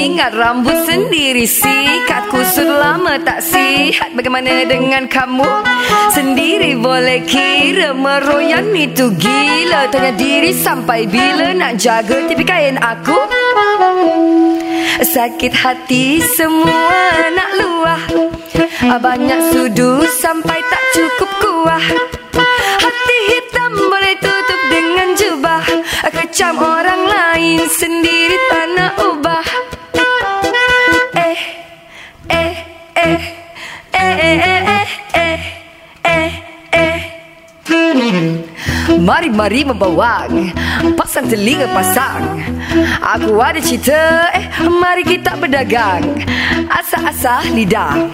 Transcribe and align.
ingat 0.00 0.32
rambut 0.32 0.74
sendiri. 0.88 1.44
Sikat 1.44 2.32
kusut 2.32 2.66
lama 2.66 3.20
tak 3.20 3.44
sihat. 3.44 4.16
Bagaimana 4.16 4.64
dengan 4.64 5.04
kamu? 5.04 5.48
Sendiri 6.12 6.76
boleh 6.80 7.24
kira 7.28 7.92
Meroyan 7.92 8.72
itu 8.72 9.12
gila. 9.12 9.92
Tanya 9.92 10.12
diri 10.16 10.56
sampai 10.56 11.04
bila 11.04 11.52
Nak 11.52 11.76
jaga 11.76 12.16
tipi 12.28 12.44
kain 12.44 12.80
aku? 12.80 13.16
Sakit 15.00 15.52
hati 15.52 16.20
semua 16.36 17.00
nak 17.32 17.50
luah. 17.60 18.02
Banyak 19.00 19.40
sudu 19.52 20.04
sampai 20.20 20.58
tak 20.68 20.82
cukup 20.96 21.30
kuah. 21.40 21.84
Hati 22.80 23.18
hitam 23.32 23.72
boleh 23.76 24.14
tutup 24.20 24.60
dengan 24.68 25.08
jubah. 25.16 25.64
Kecam 26.10 26.56
orang 26.60 27.02
lain 27.08 27.64
sendiri 27.68 28.49
Mari-mari 39.10 39.66
membawang 39.66 40.54
Pasang 40.94 41.26
telinga 41.26 41.66
pasang. 41.74 42.22
Aku 43.02 43.42
ada 43.42 43.58
cerita 43.58 44.30
Eh, 44.30 44.46
mari 44.70 45.02
kita 45.02 45.34
berdagang. 45.34 46.14
Asah-asah 46.70 47.50
lidah. 47.50 48.06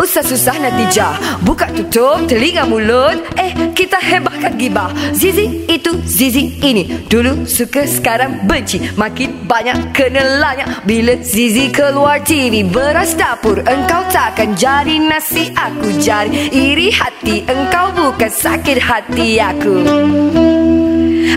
Usah 0.00 0.24
susah 0.24 0.56
natijah. 0.56 1.44
Buka 1.44 1.68
tutup 1.76 2.24
telinga 2.24 2.64
mulut. 2.64 3.20
Eh, 3.36 3.76
kita 3.76 4.00
hebahkan 4.00 4.56
gibah. 4.56 4.88
Zizi 5.12 5.68
itu, 5.68 6.00
Zizi 6.08 6.56
ini. 6.64 7.04
Dulu 7.06 7.44
suka, 7.44 7.84
sekarang 7.84 8.48
benci. 8.48 8.80
Makin 8.96 9.44
banyak 9.44 9.92
kenalannya 9.96 10.84
Bila 10.84 11.18
Zizi 11.24 11.72
keluar 11.72 12.20
TV 12.22 12.62
Beras 12.68 13.16
dapur 13.16 13.64
Engkau 13.64 14.04
takkan 14.12 14.52
jadi 14.54 15.00
nasi 15.00 15.50
Aku 15.56 15.88
jadi 15.98 16.52
iri 16.52 16.92
hati 16.92 17.48
Engkau 17.48 17.90
bukan 17.96 18.30
sakit 18.30 18.78
hati 18.78 19.40
aku 19.40 19.74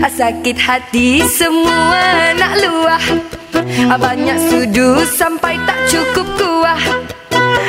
Sakit 0.00 0.54
hati 0.56 1.20
semua 1.26 2.32
nak 2.38 2.54
luah. 2.62 3.04
Banyak 3.98 4.38
sudu 4.48 5.04
sampai 5.04 5.58
tak 5.68 5.78
cukup 5.90 6.28
kuah. 6.38 6.80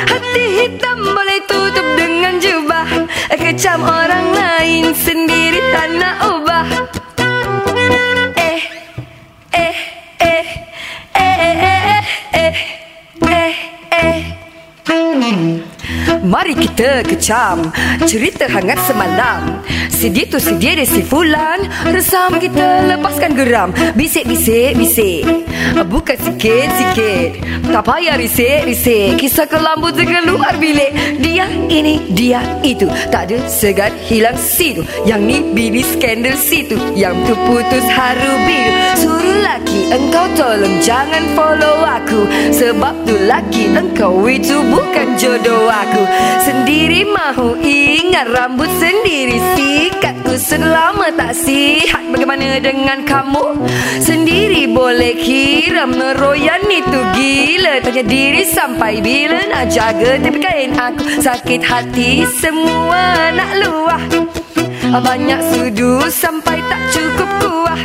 Hati 0.08 0.44
hitam 0.62 1.02
boleh 1.02 1.40
tutup 1.50 1.88
dengan 1.98 2.40
jubah. 2.40 2.88
Kecam 3.34 3.84
orang 3.84 4.26
lain 4.32 4.84
sendiri 4.96 5.23
Mari 16.24 16.56
kita 16.56 17.04
kecam. 17.04 17.68
Cerita 18.08 18.48
hangat 18.48 18.80
semalam. 18.88 19.60
Si 19.92 20.08
dia 20.08 20.24
tu 20.24 20.40
si 20.40 20.56
dia 20.56 20.72
si 20.88 21.04
fulan. 21.04 21.68
Resam 21.92 22.40
kita 22.40 22.88
lepaskan 22.88 23.36
geram. 23.36 23.76
Bisik-bisik 23.92 24.72
bisik. 24.72 25.20
Bukan 25.84 26.16
sikit-sikit. 26.16 27.44
Tak 27.68 27.84
payah 27.84 28.16
risik-risik. 28.16 29.20
Kisah 29.20 29.44
kelambu 29.44 29.92
dengan 29.92 30.24
luar 30.24 30.56
bilik. 30.56 31.20
Dia 31.20 31.44
ini 31.68 32.00
dia 32.16 32.40
itu. 32.64 32.88
Tak 33.12 33.28
ada 33.28 33.44
segan 33.44 33.92
hilang 34.08 34.40
situ. 34.40 34.80
Yang 35.04 35.20
ni 35.28 35.36
bini 35.52 35.84
skandal 35.84 36.40
situ. 36.40 36.80
Yang 36.96 37.20
tu 37.28 37.34
putus 37.44 37.84
haru 37.92 38.32
biru. 38.48 38.72
Suruh 38.96 39.38
laki 39.44 39.92
engkau 39.92 40.24
tolong 40.40 40.80
Jangan 40.80 41.36
follow 41.36 41.84
aku. 41.84 42.24
Sebab 42.48 43.04
tu 43.04 43.12
laki 43.28 43.76
engkau 43.76 44.24
itu 44.24 44.64
bukan 44.72 45.20
jodoh 45.20 45.68
aku 45.68 46.13
Sendiri 46.44 47.08
mahu 47.08 47.56
ingat 47.64 48.28
rambut 48.30 48.68
sendiri. 48.76 49.40
Sikatku 49.56 50.36
selama 50.36 51.08
tak 51.16 51.32
sihat. 51.32 52.04
Bagaimana 52.12 52.60
dengan 52.60 53.00
kamu? 53.02 53.64
Sendiri 54.04 54.68
boleh 54.68 55.16
kira 55.18 55.88
Meroyan 55.88 56.62
itu 56.68 57.00
gila. 57.16 57.80
Tanya 57.80 58.04
diri 58.04 58.44
sampai 58.44 59.00
bila 59.00 59.40
Nak 59.48 59.64
jaga. 59.72 60.20
Tapi 60.20 60.38
kain 60.38 60.72
aku 60.76 61.04
Sakit 61.24 61.62
hati. 61.64 62.28
Semua 62.38 63.32
nak 63.32 63.50
luah. 63.64 64.04
Banyak 64.94 65.40
sudu 65.50 66.06
sampai 66.06 66.62
tak 66.70 66.82
cukup 66.94 67.30
kuah. 67.42 67.80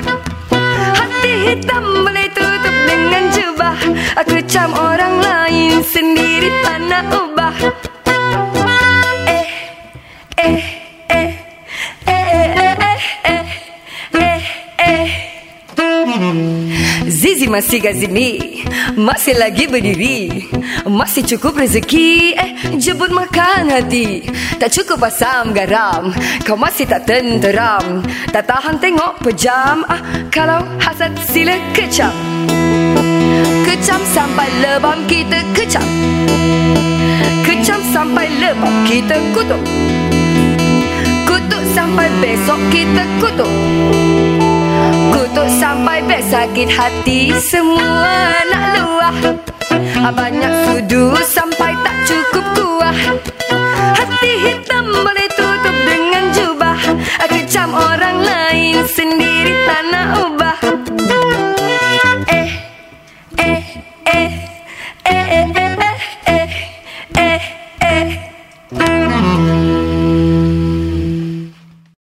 Hati 0.94 1.34
hitam 1.50 2.06
boleh 2.06 2.28
tutup 2.36 2.76
dengan 2.86 3.24
jubah. 3.34 3.78
Kecam 4.30 4.70
orang 4.78 5.16
lain 5.18 5.82
sendiri 5.82 6.54
tak 6.62 6.80
nak 6.86 7.04
Zizi 17.08 17.48
masih 17.48 17.80
gazini 17.80 18.62
Masih 19.00 19.40
lagi 19.40 19.72
berdiri 19.72 20.52
Masih 20.84 21.24
cukup 21.24 21.64
rezeki. 21.64 22.36
Eh, 22.36 22.52
jemput 22.76 23.12
makan 23.14 23.72
hati. 23.72 24.28
Tak 24.60 24.74
cukup 24.74 25.08
asam 25.08 25.56
garam 25.56 26.12
Kau 26.44 26.60
masih 26.60 26.84
tak 26.90 27.08
tenteram. 27.08 28.04
Tak 28.36 28.52
tahan 28.52 28.76
tengok 28.84 29.24
pejam 29.24 29.88
ah, 29.88 30.02
Kalau 30.28 30.60
hasad 30.84 31.16
sila 31.24 31.56
kecam. 31.72 32.12
Kecam 33.64 34.02
sampai 34.12 34.50
lebam 34.60 35.00
kita 35.08 35.40
kecam. 35.56 35.88
Kecam 37.48 37.80
sampai 37.96 38.28
lebam 38.28 38.76
kita 38.84 39.16
kutuk. 39.32 39.64
Kutuk 41.24 41.64
sampai 41.72 42.12
besok 42.20 42.60
kita 42.74 43.04
Kutuk 43.24 44.19
sampai 45.70 46.02
besok 46.02 46.34
sakit 46.34 46.70
hati 46.74 47.20
Semua 47.38 48.42
nak 48.50 48.64
luah. 48.74 49.18
Banyak 50.10 50.54
sudu 50.66 51.14
sampai 51.22 51.78
tak 51.86 51.96
cukup 52.10 52.46
kuah. 52.58 52.98
Hati 53.94 54.32
hitam 54.50 54.90
boleh 54.90 55.30
tutup 55.38 55.78
dengan 55.86 56.24
jubah. 56.34 56.80
Kecam 57.30 57.70
orang 57.78 58.18
lain 58.18 58.82
sendiri 58.90 59.54